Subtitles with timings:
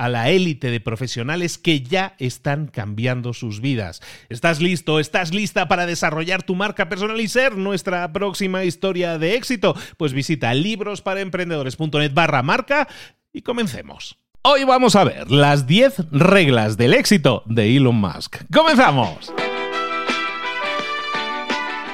[0.00, 4.00] a la élite de profesionales que ya están cambiando sus vidas.
[4.30, 4.98] ¿Estás listo?
[4.98, 9.76] ¿Estás lista para desarrollar tu marca personal y ser nuestra próxima historia de éxito?
[9.98, 12.88] Pues visita librosparaemprendedores.net barra marca
[13.30, 14.16] y comencemos.
[14.40, 18.38] Hoy vamos a ver las 10 reglas del éxito de Elon Musk.
[18.50, 19.30] ¡Comenzamos!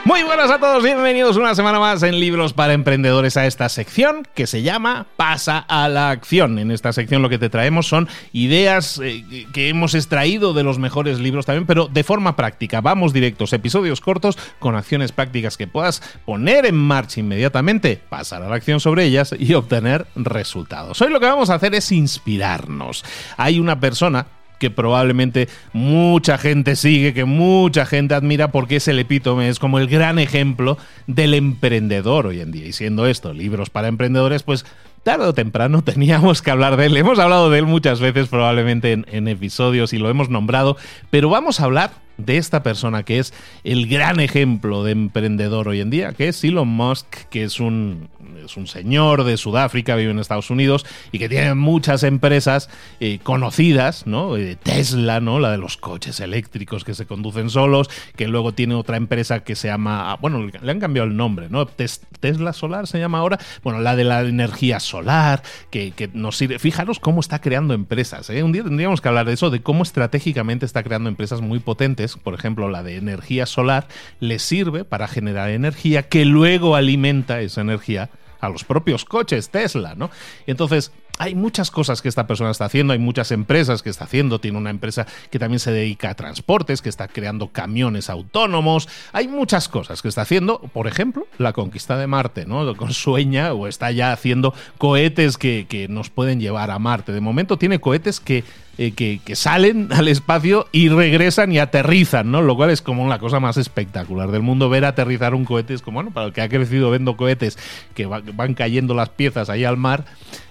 [0.06, 4.22] Muy buenas a todos, bienvenidos una semana más en Libros para Emprendedores a esta sección
[4.36, 6.60] que se llama Pasa a la acción.
[6.60, 10.78] En esta sección lo que te traemos son ideas eh, que hemos extraído de los
[10.78, 12.80] mejores libros también, pero de forma práctica.
[12.80, 18.48] Vamos directos, episodios cortos con acciones prácticas que puedas poner en marcha inmediatamente, pasar a
[18.48, 21.00] la acción sobre ellas y obtener resultados.
[21.02, 23.04] Hoy lo que vamos a hacer es inspirarnos.
[23.36, 24.26] Hay una persona
[24.58, 29.78] que probablemente mucha gente sigue, que mucha gente admira porque es el epítome, es como
[29.78, 32.66] el gran ejemplo del emprendedor hoy en día.
[32.66, 34.64] Y siendo esto libros para emprendedores, pues
[35.02, 36.96] tarde o temprano teníamos que hablar de él.
[36.96, 40.76] Hemos hablado de él muchas veces probablemente en, en episodios y lo hemos nombrado,
[41.10, 43.34] pero vamos a hablar de esta persona que es
[43.64, 48.08] el gran ejemplo de emprendedor hoy en día, que es Elon Musk, que es un,
[48.44, 52.68] es un señor de Sudáfrica, vive en Estados Unidos y que tiene muchas empresas
[53.00, 54.36] eh, conocidas, ¿no?
[54.36, 55.40] Eh, Tesla, ¿no?
[55.40, 59.56] La de los coches eléctricos que se conducen solos, que luego tiene otra empresa que
[59.56, 61.66] se llama, ah, bueno, le han cambiado el nombre, ¿no?
[61.66, 66.58] Tesla Solar se llama ahora, bueno, la de la energía solar, que, que nos sirve.
[66.58, 68.42] Fijaros cómo está creando empresas, ¿eh?
[68.42, 72.05] Un día tendríamos que hablar de eso, de cómo estratégicamente está creando empresas muy potentes,
[72.14, 73.88] por ejemplo, la de energía solar,
[74.20, 79.94] le sirve para generar energía que luego alimenta esa energía a los propios coches Tesla,
[79.94, 80.10] ¿no?
[80.46, 84.38] Entonces, hay muchas cosas que esta persona está haciendo, hay muchas empresas que está haciendo,
[84.38, 89.28] tiene una empresa que también se dedica a transportes, que está creando camiones autónomos, hay
[89.28, 92.74] muchas cosas que está haciendo, por ejemplo, la conquista de Marte, ¿no?
[92.90, 97.12] Sueña o está ya haciendo cohetes que, que nos pueden llevar a Marte.
[97.12, 98.44] De momento tiene cohetes que
[98.78, 102.42] eh, que, salen al espacio y regresan y aterrizan, ¿no?
[102.42, 104.68] Lo cual es como la cosa más espectacular del mundo.
[104.68, 107.58] Ver aterrizar un cohete es como, bueno, para el que ha crecido viendo cohetes
[107.94, 110.04] que van cayendo las piezas ahí al mar,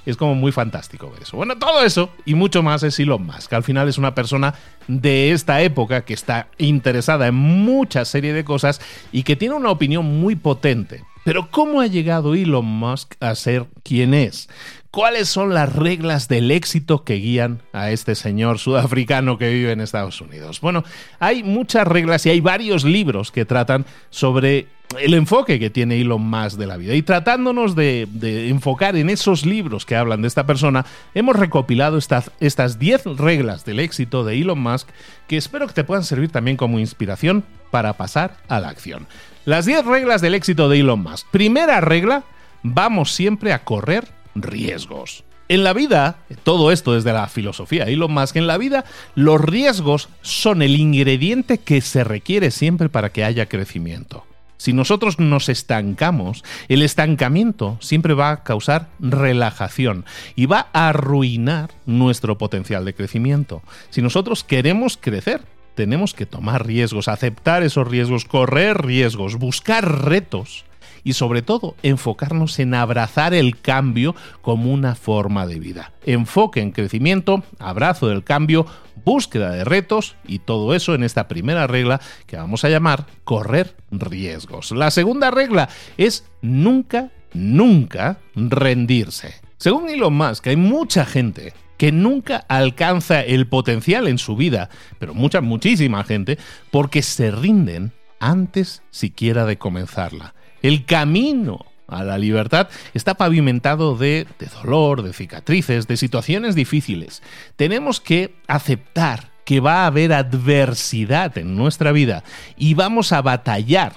[0.06, 1.38] es como muy fantástico ver eso.
[1.38, 4.56] Bueno, todo eso y mucho más es Elon Musk, que al final es una persona
[4.88, 8.81] de esta época que está interesada en mucha serie de cosas
[9.12, 11.03] y que tiene una opinión muy potente.
[11.25, 14.47] Pero ¿cómo ha llegado Elon Musk a ser quien es?
[14.91, 19.81] ¿Cuáles son las reglas del éxito que guían a este señor sudafricano que vive en
[19.81, 20.62] Estados Unidos?
[20.62, 20.84] Bueno,
[21.19, 24.68] hay muchas reglas y hay varios libros que tratan sobre
[25.02, 26.94] el enfoque que tiene Elon Musk de la vida.
[26.94, 28.07] Y tratándonos de,
[28.48, 30.86] enfocar en esos libros que hablan de esta persona,
[31.16, 34.88] hemos recopilado estas 10 reglas del éxito de Elon Musk
[35.28, 39.07] que espero que te puedan servir también como inspiración para pasar a la acción.
[39.45, 41.27] Las 10 reglas del éxito de Elon Musk.
[41.30, 42.24] Primera regla,
[42.63, 45.24] vamos siempre a correr riesgos.
[45.50, 49.39] En la vida, todo esto desde la filosofía lo más que en la vida, los
[49.39, 54.25] riesgos son el ingrediente que se requiere siempre para que haya crecimiento.
[54.57, 60.06] Si nosotros nos estancamos, el estancamiento siempre va a causar relajación
[60.36, 63.62] y va a arruinar nuestro potencial de crecimiento.
[63.92, 65.42] Si nosotros queremos crecer,
[65.75, 70.66] tenemos que tomar riesgos, aceptar esos riesgos, correr riesgos, buscar retos
[71.04, 75.94] y sobre todo enfocarnos en abrazar el cambio como una forma de vida.
[76.06, 78.66] Enfoque en crecimiento, abrazo del cambio,
[79.06, 83.75] búsqueda de retos y todo eso en esta primera regla que vamos a llamar correr
[83.92, 84.71] riesgos.
[84.71, 89.36] La segunda regla es nunca, nunca rendirse.
[89.57, 94.69] Según Elon Musk, hay mucha gente que nunca alcanza el potencial en su vida,
[95.00, 96.38] pero mucha, muchísima gente,
[96.72, 100.33] porque se rinden antes siquiera de comenzarla.
[100.62, 107.22] El camino a la libertad está pavimentado de, de, dolor, de cicatrices, de situaciones difíciles.
[107.56, 112.24] Tenemos que aceptar que va a haber adversidad en nuestra vida
[112.57, 113.94] y vamos a batallar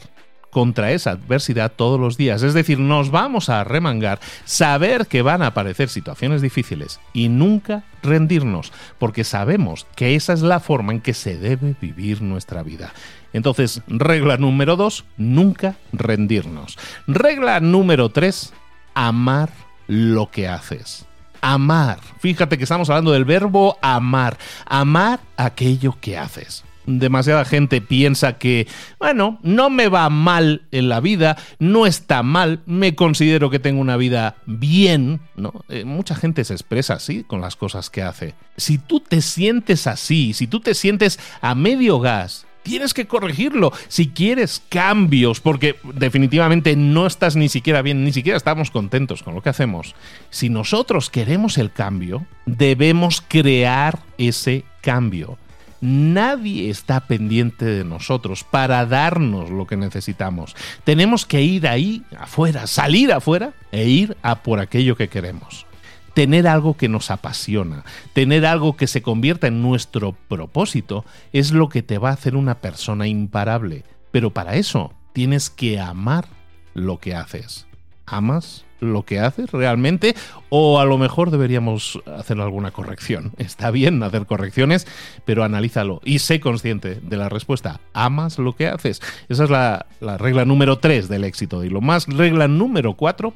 [0.51, 2.43] contra esa adversidad todos los días.
[2.43, 7.85] Es decir, nos vamos a remangar, saber que van a aparecer situaciones difíciles y nunca
[8.03, 12.93] rendirnos, porque sabemos que esa es la forma en que se debe vivir nuestra vida.
[13.33, 16.79] Entonces, regla número dos, nunca rendirnos.
[17.07, 18.53] Regla número tres,
[18.95, 19.51] amar
[19.87, 21.05] lo que haces.
[21.41, 22.01] Amar.
[22.19, 24.39] Fíjate que estamos hablando del verbo amar.
[24.67, 28.67] Amar aquello que haces demasiada gente piensa que,
[28.99, 33.81] bueno, no me va mal en la vida, no está mal, me considero que tengo
[33.81, 35.53] una vida bien, ¿no?
[35.69, 38.35] Eh, mucha gente se expresa así con las cosas que hace.
[38.57, 43.73] Si tú te sientes así, si tú te sientes a medio gas, tienes que corregirlo.
[43.89, 49.35] Si quieres cambios, porque definitivamente no estás ni siquiera bien, ni siquiera estamos contentos con
[49.35, 49.95] lo que hacemos.
[50.31, 55.39] Si nosotros queremos el cambio, debemos crear ese cambio
[55.81, 60.57] nadie está pendiente de nosotros para darnos lo que necesitamos.
[60.85, 65.67] Tenemos que ir ahí afuera, salir afuera e ir a por aquello que queremos.
[66.15, 71.69] Tener algo que nos apasiona, tener algo que se convierta en nuestro propósito, es lo
[71.69, 73.85] que te va a hacer una persona imparable.
[74.11, 76.27] Pero para eso tienes que amar
[76.75, 77.67] lo que haces.
[78.05, 80.15] ¿Amas lo que haces realmente
[80.51, 83.33] o a lo mejor deberíamos hacer alguna corrección.
[83.39, 84.87] Está bien hacer correcciones,
[85.25, 87.81] pero analízalo y sé consciente de la respuesta.
[87.93, 89.01] ¿Amas lo que haces?
[89.29, 89.87] Esa es la,
[90.19, 93.33] regla número 3 del éxito y lo más regla número 4,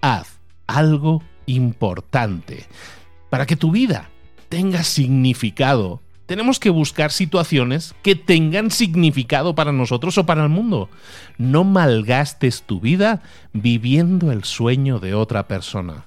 [0.00, 2.66] haz algo importante
[3.30, 4.10] para que tu vida
[4.48, 10.90] tenga significado tenemos que buscar situaciones que tengan significado para nosotros o para el mundo.
[11.38, 16.06] No malgastes tu vida viviendo el sueño de otra persona.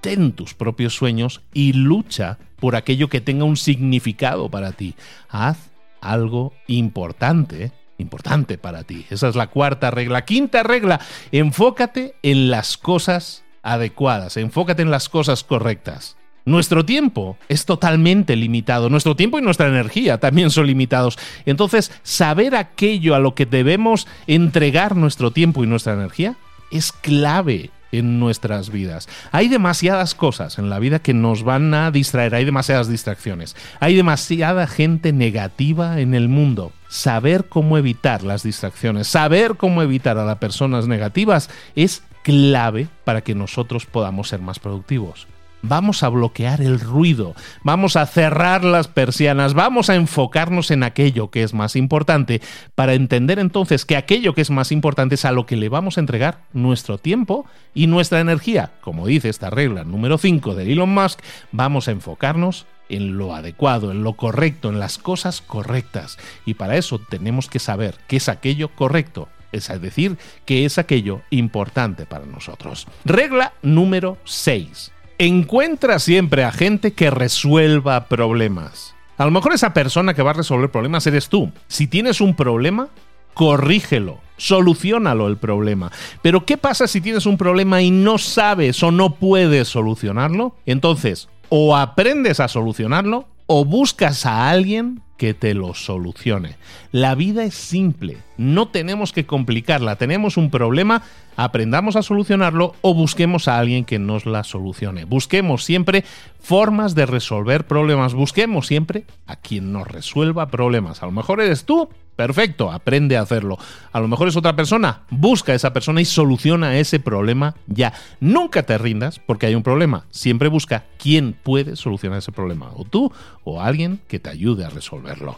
[0.00, 4.94] Ten tus propios sueños y lucha por aquello que tenga un significado para ti.
[5.28, 5.70] Haz
[6.00, 9.06] algo importante importante para ti.
[9.08, 10.24] Esa es la cuarta regla.
[10.24, 11.00] Quinta regla,
[11.30, 16.16] enfócate en las cosas adecuadas, enfócate en las cosas correctas.
[16.46, 21.18] Nuestro tiempo es totalmente limitado, nuestro tiempo y nuestra energía también son limitados.
[21.46, 26.36] Entonces, saber aquello a lo que debemos entregar nuestro tiempo y nuestra energía
[26.70, 29.08] es clave en nuestras vidas.
[29.32, 33.96] Hay demasiadas cosas en la vida que nos van a distraer, hay demasiadas distracciones, hay
[33.96, 36.72] demasiada gente negativa en el mundo.
[36.88, 43.22] Saber cómo evitar las distracciones, saber cómo evitar a las personas negativas es clave para
[43.22, 45.26] que nosotros podamos ser más productivos
[45.64, 51.30] vamos a bloquear el ruido, vamos a cerrar las persianas, vamos a enfocarnos en aquello
[51.30, 52.40] que es más importante
[52.74, 55.96] para entender entonces que aquello que es más importante es a lo que le vamos
[55.96, 58.72] a entregar nuestro tiempo y nuestra energía.
[58.80, 63.90] Como dice esta regla número 5 de Elon Musk, vamos a enfocarnos en lo adecuado,
[63.90, 66.18] en lo correcto, en las cosas correctas.
[66.44, 71.22] Y para eso tenemos que saber qué es aquello correcto, es decir, qué es aquello
[71.30, 72.86] importante para nosotros.
[73.04, 78.94] Regla número 6 encuentra siempre a gente que resuelva problemas.
[79.16, 81.52] A lo mejor esa persona que va a resolver problemas eres tú.
[81.68, 82.88] Si tienes un problema,
[83.34, 85.92] corrígelo, solucionalo el problema.
[86.22, 90.56] Pero ¿qué pasa si tienes un problema y no sabes o no puedes solucionarlo?
[90.66, 96.56] Entonces, o aprendes a solucionarlo o buscas a alguien que te lo solucione.
[96.92, 101.02] La vida es simple, no tenemos que complicarla, tenemos un problema,
[101.36, 105.04] aprendamos a solucionarlo o busquemos a alguien que nos la solucione.
[105.04, 106.04] Busquemos siempre
[106.40, 111.02] formas de resolver problemas, busquemos siempre a quien nos resuelva problemas.
[111.02, 113.58] A lo mejor eres tú, perfecto, aprende a hacerlo.
[113.92, 117.92] A lo mejor es otra persona, busca a esa persona y soluciona ese problema ya.
[118.20, 122.84] Nunca te rindas porque hay un problema, siempre busca quién puede solucionar ese problema, o
[122.84, 123.12] tú
[123.44, 125.36] o alguien que te ayude a resolverlo.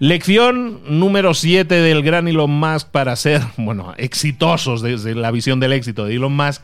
[0.00, 5.72] Lección número 7 del gran Elon Musk para ser, bueno, exitosos desde la visión del
[5.72, 6.62] éxito de Elon Musk.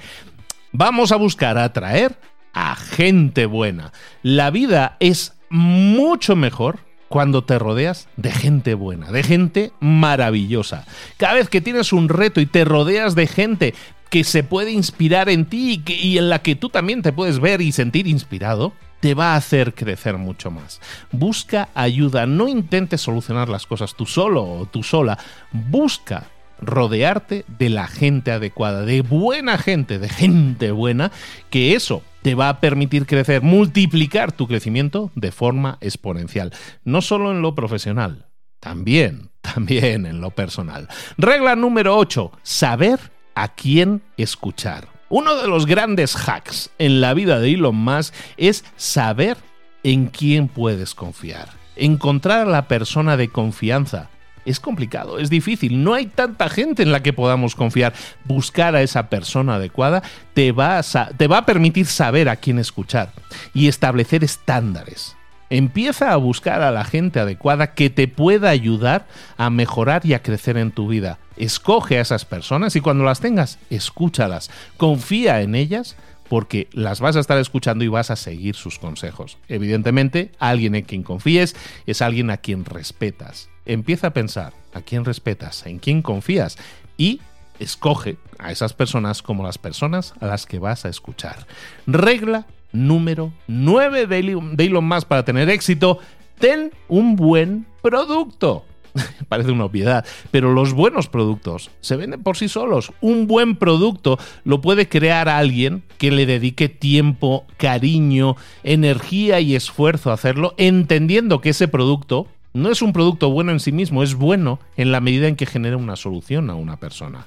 [0.71, 2.17] Vamos a buscar atraer
[2.53, 3.93] a gente buena.
[4.23, 6.79] La vida es mucho mejor
[7.15, 10.85] cuando te rodeas de gente buena, de gente maravillosa.
[11.17, 13.73] Cada vez que tienes un reto y te rodeas de gente
[14.11, 17.61] que se puede inspirar en ti y, en la que tú también te puedes ver
[17.61, 20.81] y sentir inspirado, te va a hacer crecer mucho más.
[21.13, 25.17] Busca ayuda, no intentes solucionar las cosas tú solo o tú sola.
[25.53, 26.27] Busca
[26.61, 31.13] rodearte de la gente adecuada, de buena gente, de gente buena,
[31.49, 37.31] que eso te va a permitir crecer, multiplicar tu crecimiento de forma exponencial, no solo
[37.31, 38.29] en lo profesional,
[38.61, 40.89] también, también en lo personal.
[41.19, 42.99] Regla número 8, saber
[43.35, 44.89] a quién escuchar.
[45.11, 49.37] Uno de los grandes hacks en la vida de Elon Musk es saber
[49.83, 51.51] en quién puedes confiar.
[51.77, 54.09] Encontrar a la persona de confianza
[54.45, 57.93] es complicado, es difícil, no hay tanta gente en la que podamos confiar.
[58.25, 60.03] Buscar a esa persona adecuada
[60.35, 63.13] te va a, permitir saber a quién escuchar
[63.53, 65.17] y establecer estándares.
[65.51, 70.23] Empieza a buscar a la gente adecuada que te pueda ayudar a mejorar y a
[70.23, 71.19] crecer en tu vida.
[71.37, 74.51] Escoge a esas personas y cuando las tengas, escúchalas.
[74.77, 75.97] Confía en ellas
[76.29, 79.39] porque las vas a estar escuchando y vas a seguir sus consejos.
[79.49, 81.55] Evidentemente, alguien en quien confíes
[81.87, 83.51] es alguien a quien respetas.
[83.67, 86.59] Empieza a pensar a quién respetas, en quién confías
[86.97, 87.21] y
[87.59, 91.47] escoge a esas personas como las personas a las que vas a escuchar.
[91.87, 95.99] Regla número 9 de Elon Musk para tener éxito,
[96.39, 98.65] ten un buen producto.
[99.29, 102.93] Parece una obviedad, pero los buenos productos se venden por sí solos.
[103.01, 110.11] Un buen producto lo puede crear alguien que le dedique tiempo, cariño, energía y esfuerzo
[110.11, 114.15] a hacerlo, entendiendo que ese producto no es un producto bueno en sí mismo, es
[114.15, 117.27] bueno en la medida en que genera una solución a una persona.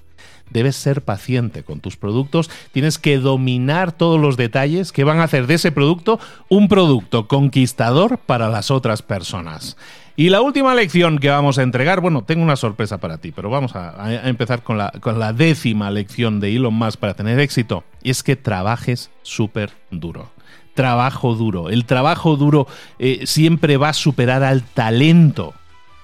[0.50, 5.26] Debes ser paciente con tus productos, tienes que dominar todos los detalles que van a
[5.26, 9.76] hacer de ese producto un producto conquistador para las otras personas.
[10.16, 13.50] Y la última lección que vamos a entregar, bueno, tengo una sorpresa para ti, pero
[13.50, 17.84] vamos a, empezar con la, con la décima lección de Elon Musk para tener éxito,
[18.02, 20.32] y es que trabajes súper duro
[20.78, 21.70] trabajo duro.
[21.70, 22.68] El trabajo duro
[23.00, 25.54] eh, siempre va a superar al talento.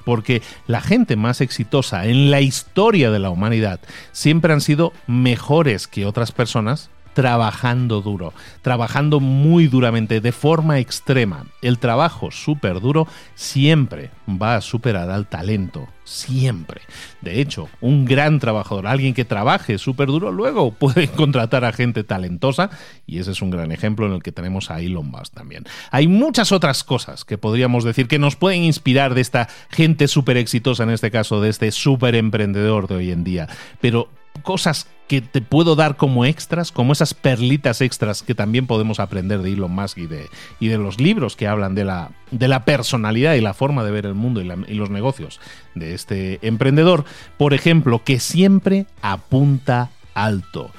[0.04, 3.80] Porque la gente más exitosa en la historia de la humanidad
[4.12, 11.46] siempre han sido mejores que otras personas trabajando duro, trabajando muy duramente, de forma extrema.
[11.62, 16.82] El trabajo súper duro siempre va a superar al talento, siempre.
[17.22, 22.04] De hecho, un gran trabajador, alguien que trabaje súper duro, luego puede contratar a gente
[22.04, 22.70] talentosa
[23.06, 25.66] y ese es un gran ejemplo en el que tenemos a Elon Musk también.
[25.92, 30.38] Hay muchas otras cosas que podríamos decir que nos pueden inspirar de esta gente súper
[30.38, 33.48] exitosa, en este caso de este súper emprendedor de hoy en día,
[33.80, 34.10] pero
[34.42, 39.42] cosas que te puedo dar como extras, como esas perlitas extras que también podemos aprender
[39.42, 40.30] de Elon Musk y de,
[40.60, 43.92] y de los libros que hablan de la, de la personalidad y la forma de
[43.92, 45.40] ver el mundo y, los negocios
[45.76, 47.06] de este emprendedor.
[47.38, 50.72] Por ejemplo, que siempre apunta alto.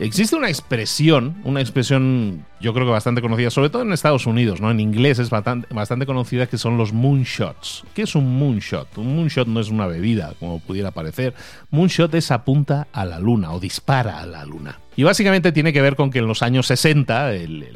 [0.00, 4.60] Existe una expresión, una expresión yo creo que bastante conocida, sobre todo en Estados Unidos,
[4.60, 4.70] ¿no?
[4.70, 7.82] En inglés es bastante, conocida que son los moonshots.
[7.94, 8.96] ¿Qué es un moonshot?
[8.96, 11.34] Un moonshot no es una bebida, como pudiera parecer.
[11.70, 14.78] Moonshot es apunta a la luna o dispara a la luna.
[14.94, 17.66] Y básicamente tiene que ver con que en los años 60 el,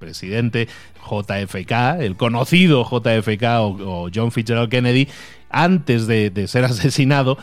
[0.00, 0.66] presidente
[1.08, 5.06] JFK, el conocido JFK o, John Fitzgerald Kennedy,
[5.48, 7.38] antes de ser asesinado,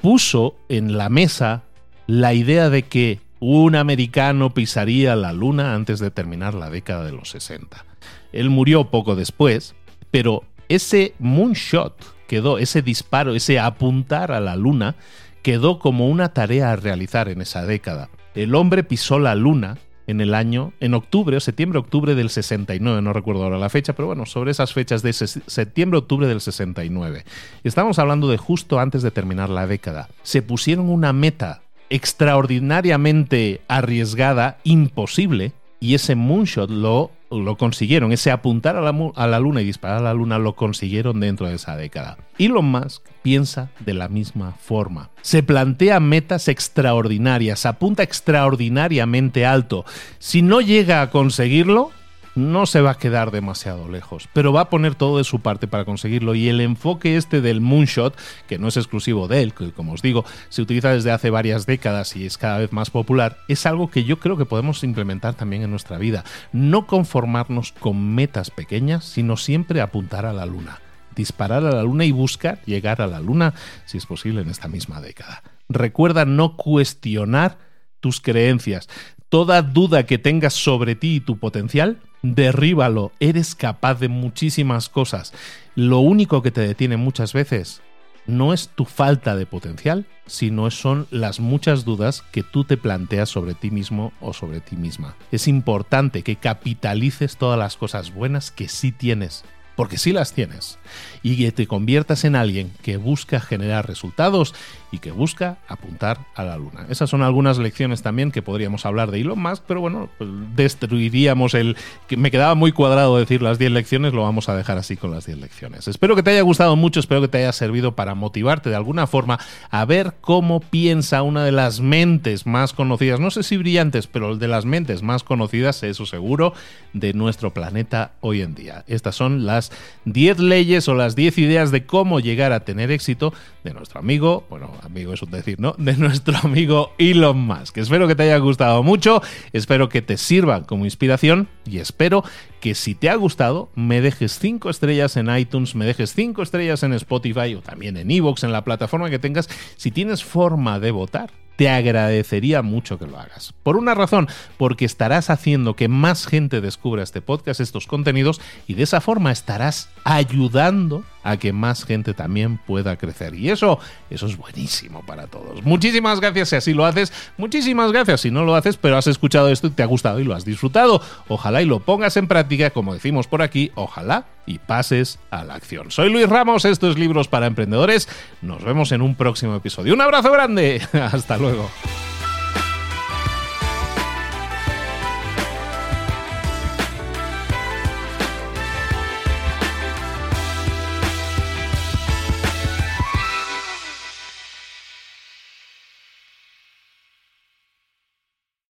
[0.00, 1.64] puso en la mesa
[2.06, 7.12] la idea de que un americano pisaría la luna antes de terminar la década de
[7.12, 7.84] los 60.
[8.32, 9.74] Él murió poco después,
[10.10, 11.94] pero ese moonshot
[12.26, 14.96] quedó, ese disparo, ese apuntar a la luna,
[15.42, 18.08] quedó como una tarea a realizar en esa década.
[18.34, 23.12] El hombre pisó la luna en el año, en octubre o septiembre-octubre del 69, no
[23.12, 27.24] recuerdo ahora la fecha, pero bueno, sobre esas fechas de septiembre-octubre del 69.
[27.64, 30.08] Estamos hablando de justo antes de terminar la década.
[30.22, 38.76] Se pusieron una meta extraordinariamente arriesgada, imposible, y ese moonshot lo, lo consiguieron, ese apuntar
[38.76, 41.76] a la, a la, luna y disparar a la luna lo consiguieron dentro de esa
[41.76, 42.16] década.
[42.38, 45.10] Elon Musk piensa de la misma forma.
[45.22, 49.84] Se plantea metas extraordinarias, apunta extraordinariamente alto.
[50.18, 51.90] Si no llega a conseguirlo,
[52.36, 55.66] no se va a quedar demasiado lejos, pero va a poner todo de su parte
[55.66, 58.16] para conseguirlo y el enfoque este del moonshot,
[58.46, 61.66] que no es exclusivo de él, que como os digo, se utiliza desde hace varias
[61.66, 65.34] décadas y es cada vez más popular, es algo que yo creo que podemos implementar
[65.34, 66.24] también en nuestra vida.
[66.52, 70.80] No conformarnos con metas pequeñas, sino siempre apuntar a la luna,
[71.14, 73.54] disparar a la luna y buscar llegar a la luna,
[73.86, 75.42] si es posible, en esta misma década.
[75.68, 77.58] Recuerda no cuestionar
[78.00, 78.88] tus creencias.
[79.28, 83.12] Toda duda que tengas sobre ti y tu potencial, derríbalo.
[83.20, 85.32] Eres capaz de muchísimas cosas.
[85.74, 87.82] lo único que te detiene muchas veces
[88.26, 93.28] no es tu falta de potencial, sino son las muchas dudas que tú te planteas
[93.28, 95.14] sobre ti mismo o sobre ti misma.
[95.30, 99.44] Es importante que capitalices todas las cosas buenas que sí tienes
[99.76, 100.78] porque sí las tienes,
[101.22, 104.54] y que te conviertas en alguien que busca generar resultados
[104.92, 106.86] y que busca apuntar a la luna.
[106.88, 111.54] Esas son algunas lecciones también que podríamos hablar de Elon Musk, pero bueno, pues destruiríamos
[111.54, 111.76] el...
[112.06, 115.10] que me quedaba muy cuadrado decir las 10 lecciones, lo vamos a dejar así con
[115.10, 115.88] las 10 lecciones.
[115.88, 119.06] Espero que te haya gustado mucho, espero que te haya servido para motivarte de alguna
[119.06, 119.38] forma
[119.70, 124.36] a ver cómo piensa una de las mentes más conocidas, no sé si brillantes, pero
[124.36, 126.54] de las mentes más conocidas, eso seguro,
[126.92, 128.84] de nuestro planeta hoy en día.
[128.86, 129.65] Estas son las
[130.04, 133.32] 10 leyes o las 10 ideas de cómo llegar a tener éxito
[133.64, 135.74] de nuestro amigo, bueno, amigo es un decir, ¿no?
[135.78, 137.78] De nuestro amigo Elon Musk.
[137.78, 142.24] Espero que te haya gustado mucho, espero que te sirva como inspiración y espero
[142.60, 146.82] que si te ha gustado me dejes 5 estrellas en iTunes, me dejes 5 estrellas
[146.82, 150.90] en Spotify o también en Evox, en la plataforma que tengas, si tienes forma de
[150.90, 153.54] votar te agradecería mucho que lo hagas.
[153.62, 158.74] Por una razón, porque estarás haciendo que más gente descubra este podcast, estos contenidos, y
[158.74, 163.34] de esa forma estarás ayudando a que más gente también pueda crecer.
[163.34, 163.78] Y eso,
[164.10, 165.64] eso es buenísimo para todos.
[165.64, 167.12] Muchísimas gracias si así lo haces.
[167.36, 170.24] Muchísimas gracias si no lo haces, pero has escuchado esto y te ha gustado y
[170.24, 171.02] lo has disfrutado.
[171.28, 175.54] Ojalá y lo pongas en práctica, como decimos por aquí, ojalá y pases a la
[175.54, 175.90] acción.
[175.90, 178.08] Soy Luis Ramos, esto es Libros para Emprendedores.
[178.40, 179.94] Nos vemos en un próximo episodio.
[179.94, 180.80] Un abrazo grande.
[180.92, 181.68] Hasta luego.